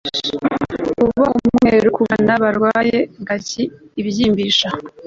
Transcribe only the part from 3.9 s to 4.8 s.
ibyimbisha